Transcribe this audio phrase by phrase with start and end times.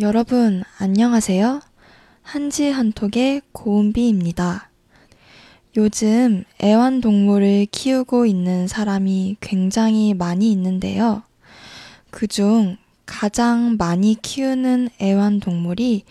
[0.00, 1.60] 여러분, 안녕하세요.
[2.22, 4.70] 한지 한톡의 고은비입니다.
[5.76, 11.24] 요즘 애완동물을 키우고 있는 사람이 굉장히 많이 있는데요.
[12.12, 12.76] 그중
[13.06, 16.04] 가장 많이 키우는 애완동물이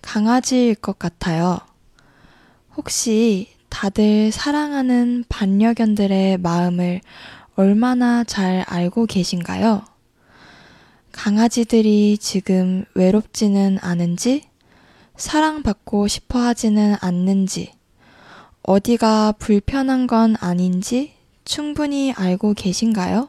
[0.00, 1.58] 강아지일 것 같아요.
[2.74, 7.02] 혹시 다들 사랑하는 반려견들의 마음을
[7.56, 9.93] 얼마나 잘 알고 계신가요?
[11.14, 14.42] 강아지들이 지금 외롭지는 않은지,
[15.16, 17.72] 사랑받고 싶어 하지는 않는지,
[18.64, 21.12] 어디가 불편한 건 아닌지
[21.44, 23.28] 충분히 알고 계신가요?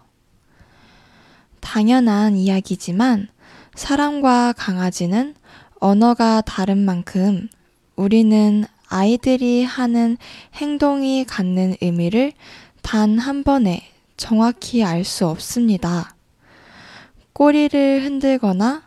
[1.61, 3.27] 당연한 이야기지만
[3.75, 5.35] 사람과 강아지는
[5.79, 7.47] 언어가 다른 만큼
[7.95, 10.17] 우리는 아이들이 하는
[10.55, 12.33] 행동이 갖는 의미를
[12.81, 13.83] 단 한 번에
[14.17, 16.14] 정확히 알 수 없습니다.
[17.35, 18.81] 꼬리를 흔들거나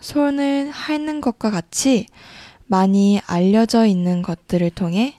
[0.00, 2.06] 손을 핥는 것과 같이
[2.66, 5.18] 많이 알려져 있는 것들을 통해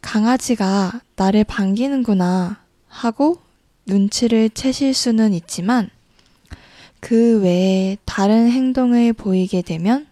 [0.00, 3.38] 강아지가 나를 반기는구나 하고
[3.86, 5.90] 눈치를 채실 수는 있지만
[7.00, 10.06] 그 외에 다른 행동을 보이게 되면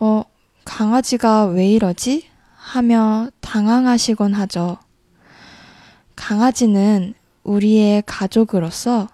[0.00, 0.24] 어,
[0.64, 2.26] 강아지가 왜 이러지?
[2.56, 4.78] 하며 당황하시곤 하죠.
[6.16, 9.13] 강아지는 우리의 가족으로서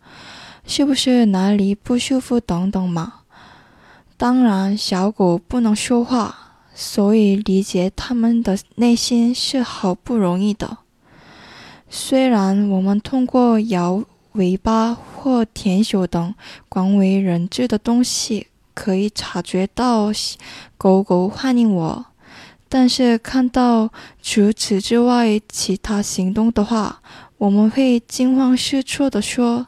[0.73, 3.23] 是不是哪里不舒服等等嘛？
[4.15, 10.77] 当然，小狗不能说话，所以理解它们的内心是好不容易的。
[11.89, 16.33] 虽然我们通过摇尾巴或舔手等
[16.69, 20.09] 广为人知的东西可以察觉到
[20.77, 22.05] 狗狗欢迎我，
[22.69, 23.89] 但是看到
[24.21, 27.01] 除此之外其他行动的话，
[27.39, 29.67] 我们会惊慌失措的说。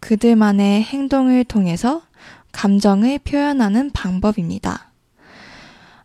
[0.00, 2.02] 그들만의 행동을 통해서
[2.52, 4.92] 감정을 표현하는 방법입니다.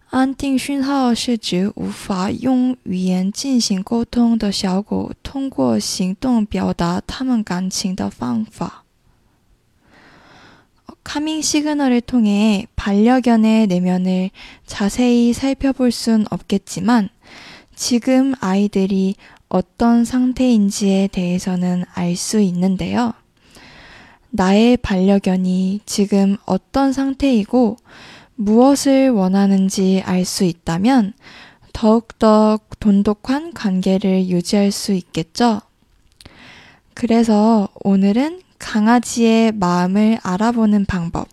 [0.09, 8.84] 安定讯号是指无法用语言进行沟通的小狗通过行动表达他们感情的方法。
[11.03, 14.31] 카밍 시그널을 통해 반려견의 내면을
[14.66, 17.09] 자세히 살펴볼 순 없겠지만
[17.74, 19.16] 지금 아이들이
[19.47, 23.13] 어떤 상태인지에 대해서는 알 수 있는데요.
[24.36, 27.76] 나의 반려견이 지금 어떤 상태이고
[28.36, 31.14] 무엇을 원하는지 알 수 있다면
[31.72, 35.60] 더욱더 돈독한 관계를 유지할 수 있겠죠?
[36.94, 41.28] 그래서 오늘은 강아지의 마음을 알아보는 방법,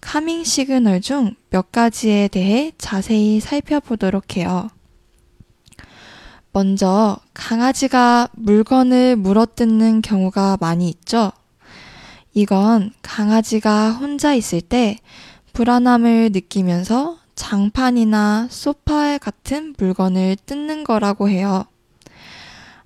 [0.00, 4.68] 카밍 시그널 중 몇 가지에 대해 자세히 살펴보도록 해요.
[6.52, 11.30] 먼저 강아지가 물건을 물어뜯는 경우가 많이 있죠?
[12.36, 14.98] 이건 강아지가 혼자 있을 때
[15.52, 21.64] 불안함을 느끼면서 장판이나 소파 같은 물건을 뜯는 거라고 해요.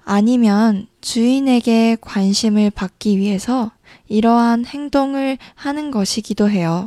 [0.04, 3.72] 아니면 주인에게 관심을 받기 위해서
[4.06, 6.86] 이러한 행동을 하는 것이기도 해요.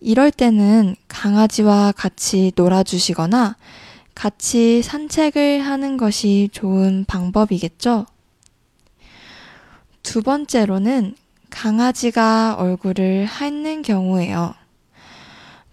[0.00, 3.56] 이럴 때는 강아지와 같이 놀아주시거나
[4.14, 8.06] 같이 산책을 하는 것이 좋은 방법이겠죠?
[10.04, 11.16] 두 번째로는
[11.53, 14.55] 강아지가 얼굴을 핥는 경우에요.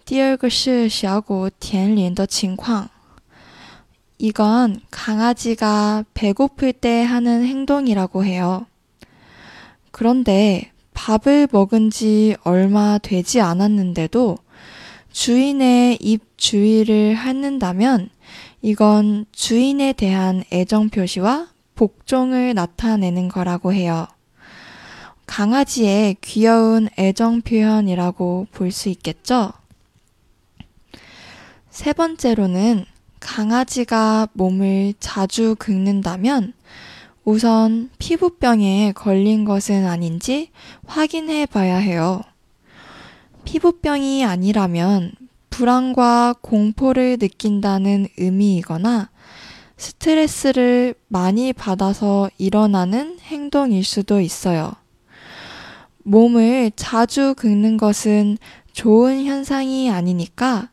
[0.05, 2.89] 第二个是小狗舔脸的情况.
[4.17, 8.65] 이건 강아지가 배고플 때 하는 행동이라고 해요.
[9.91, 14.37] 그런데 밥을 먹은 지 얼마 되지 않았는데도
[15.11, 18.09] 주인의 입 주위를 핥는다면
[18.61, 24.07] 이건 주인에 대한 애정 표시와 복종을 나타내는 거라고 해요.
[25.26, 29.52] 강아지의 귀여운 애정 표현이라고 볼 수 있겠죠?
[31.70, 32.84] 세 번째로는
[33.20, 36.52] 강아지가 몸을 자주 긁는다면
[37.24, 40.50] 우선 피부병에 걸린 것은 아닌지
[40.86, 42.20] 확인해 봐야 해요.
[43.44, 45.12] 피부병이 아니라면
[45.50, 49.10] 불안과 공포를 느낀다는 의미이거나
[49.76, 54.72] 스트레스를 많이 받아서 일어나는 행동일 수도 있어요.
[56.03, 58.37] 몸을 자주 긁는 것은
[58.73, 60.69] 좋은 현상이 아니니까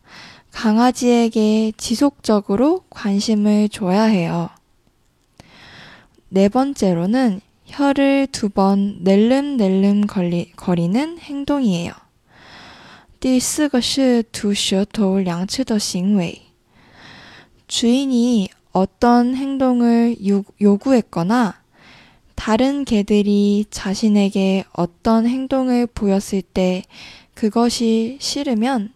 [0.51, 4.49] 강아지에게 지속적으로 관심을 줘야 해요.
[6.29, 10.05] 네 번째로는 혀를 두 번 낼름낼름
[10.55, 11.91] 거리는 행동이에요.
[13.19, 16.41] 第四个是吐舌头两次的行为.
[17.67, 20.15] 주인이 어떤 행동을
[20.61, 21.55] 요구했거나
[22.40, 26.84] 다른 개들이 자신에게 어떤 행동을 보였을 때
[27.34, 28.94] 그것이 싫으면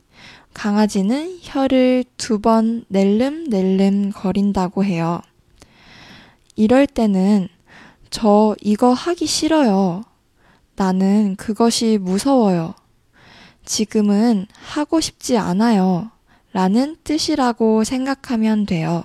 [0.55, 5.21] 강아지는 혀를 두 번 낼름낼름 거린다고 해요.
[6.57, 7.49] 이럴 때는
[8.09, 10.05] 저 이거 하기 싫어요.
[10.77, 12.75] 나는 그것이 무서워요.
[13.67, 16.11] 지금은 하고 싶지 않아요.
[16.55, 19.05] 라는 뜻이라고 생각하면 돼요.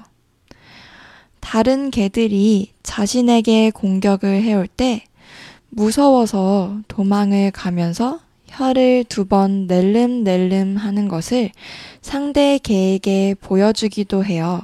[1.51, 5.03] 다른 개들이 자신에게 공격을 해올 때
[5.71, 11.49] 무서워서 도망을 가면서 혀를 두 번 낼름낼름 하는 것을
[12.03, 14.61] 상대 개에게 보여주기도 해요.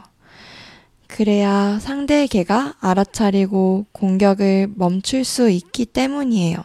[1.08, 6.58] 그래야 상대 개가 알아차리고 공격을 멈출 수 있기 때문이에요.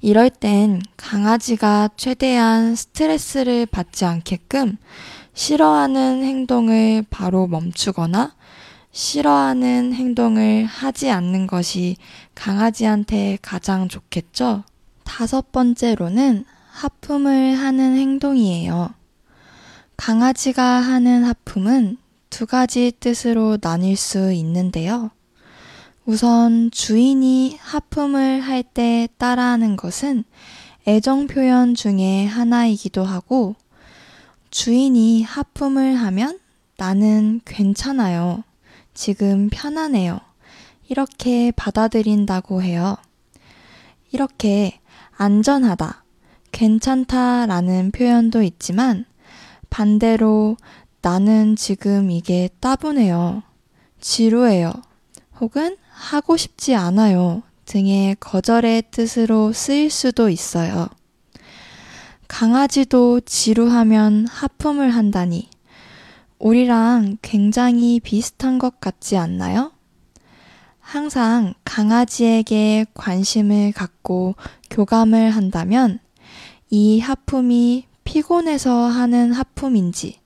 [0.00, 4.76] 이럴 땐 강아지가 최대한 스트레스를 받지 않게끔
[5.34, 8.35] 싫어하는 행동을 바로 멈추거나
[8.96, 11.98] 싫어하는 행동을 하지 않는 것이
[12.34, 14.64] 강아지한테 가장 좋겠죠?
[15.04, 18.94] 다섯 번째로는 하품을 하는 행동이에요.
[19.98, 21.98] 강아지가 하는 하품은
[22.30, 25.10] 두 가지 뜻으로 나뉠 수 있는데요.
[26.06, 30.24] 우선 주인이 하품을 할 때 따라하는 것은
[30.88, 33.56] 애정 표현 중에 하나이기도 하고
[34.50, 36.38] 주인이 하품을 하면
[36.78, 38.42] 나는 괜찮아요.
[38.96, 40.18] 지금 편안해요.
[40.88, 42.96] 이렇게 받아들인다고 해요.
[44.10, 44.80] 이렇게
[45.16, 46.04] 안전하다,
[46.50, 49.04] 괜찮다 라는 표현도 있지만
[49.68, 50.56] 반대로
[51.02, 53.42] 나는 지금 이게 따분해요.
[54.00, 54.72] 지루해요.
[55.40, 57.42] 혹은 하고 싶지 않아요.
[57.66, 60.88] 등의 거절의 뜻으로 쓰일 수도 있어요.
[62.28, 65.50] 강아지도 지루하면 하품을 한다니.
[66.38, 69.72] 우리랑 굉장히 비슷한 것 같지 않나요?
[70.80, 74.36] 항상 강아지에게 관심을 갖고
[74.70, 75.98] 교감을 한다면
[76.70, 80.20] 이 하품이 피곤해서 하는 하품인지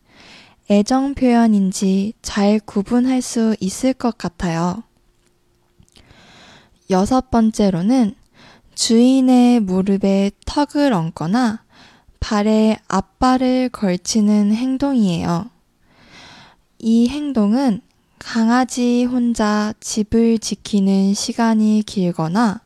[0.70, 4.82] 애정 표현인지 잘 구분할 수 있을 것 같아요.
[6.90, 8.14] 여섯 번째로는
[8.74, 11.64] 주인의 무릎에 턱을 얹거나
[12.20, 15.50] 발에 앞발을 걸치는 행동이에요.
[16.82, 17.82] 이 행동은
[18.18, 22.62] 강아지 혼자 집을 지키는 시간이 길거나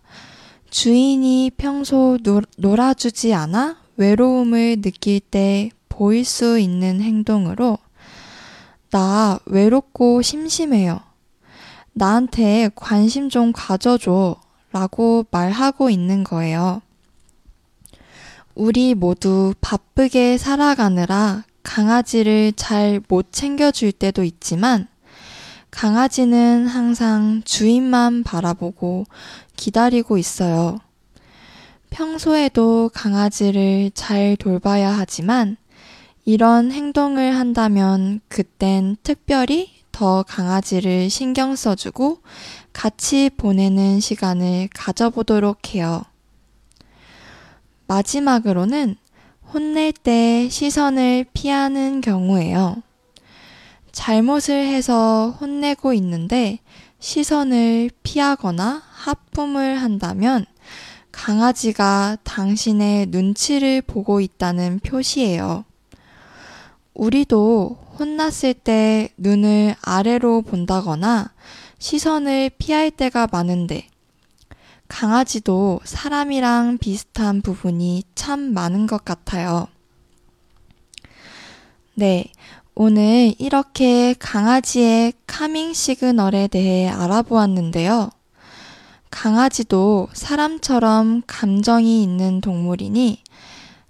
[0.70, 7.78] 주인이 평소 노, 놀아주지 않아 외로움을 느낄 때 보일 수 있는 행동으로
[8.90, 11.00] 나 외롭고 심심해요.
[11.92, 14.36] 나한테 관심 좀 가져줘
[14.70, 16.82] 라고 말하고 있는 거예요.
[18.54, 24.86] 우리 모두 바쁘게 살아가느라 강아지를 잘 못 챙겨줄 때도 있지만
[25.72, 29.06] 강아지는 항상 주인만 바라보고
[29.56, 30.78] 기다리고 있어요.
[31.90, 35.56] 평소에도 강아지를 잘 돌봐야 하지만
[36.24, 42.20] 이런 행동을 한다면 그땐 특별히 더 강아지를 신경 써주고
[42.72, 46.02] 같이 보내는 시간을 가져보도록 해요.
[47.86, 48.96] 마지막으로는
[49.54, 52.82] 혼낼 때 시선을 피하는 경우에요.
[53.92, 56.58] 잘못을 해서 혼내고 있는데
[56.98, 60.44] 시선을 피하거나 하품을 한다면
[61.12, 65.64] 강아지가 당신의 눈치를 보고 있다는 표시예요.
[66.92, 71.30] 우리도 혼났을 때 눈을 아래로 본다거나
[71.78, 73.86] 시선을 피할 때가 많은데
[74.94, 79.66] 강아지도 사람이랑 비슷한 부분이 참 많은 것 같아요.
[81.94, 82.30] 네.
[82.76, 88.10] 오늘 이렇게 강아지의 카밍 시그널에 대해 알아보았는데요.
[89.10, 93.20] 강아지도 사람처럼 감정이 있는 동물이니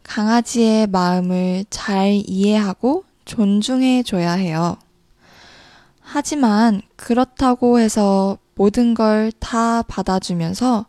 [0.05, 4.79] 강아지의 마음을 잘 이해하고 존중해 줘야 해요.
[6.01, 10.87] 하지만 그렇다고 해서 모든 걸 다 받아주면서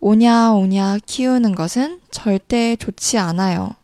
[0.00, 3.74] 오냐 오냐 키우는 것은 절대 좋지 않아요.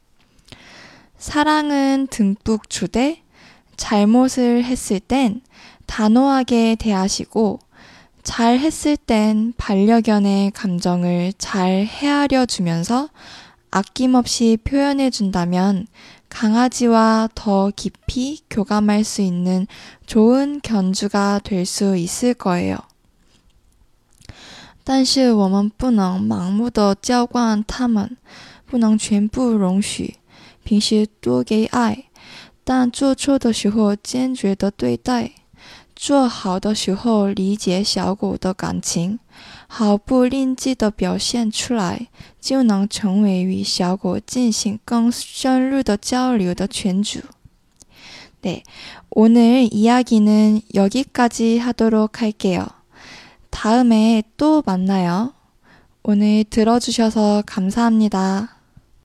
[1.18, 3.22] 사랑은 듬뿍 주되
[3.76, 5.40] 잘못을 했을 땐
[5.86, 7.60] 단호하게 대하시고
[8.22, 13.08] 잘 했을 땐 반려견의 감정을 잘 헤아려 주면서
[13.70, 15.86] 아낌없이 표현해 준다면
[16.28, 19.66] 강아지와 더 깊이 교감할 수 있는
[20.06, 22.76] 좋은 견주가 될 수 있을 거예요.
[24.85, 28.17] 但是我们不能盲目的浇灌它们，
[28.65, 30.15] 不能全部容许，
[30.63, 32.05] 平时多给爱，
[32.63, 35.31] 但做错的时候坚决的对待。
[35.95, 39.19] 做好的时候理解小狗的感情，
[39.67, 42.07] 毫不吝啬的表现出来，
[42.39, 47.19] 就能成为与小狗进行更深入的交流的犬主。
[48.41, 48.63] 네,
[49.11, 52.65] 오늘 이야기는 여기까지 하도록 할게요.
[53.56, 55.32] 다음에 또 만나요.
[56.02, 58.55] 오늘 들어주셔서 감사합니다.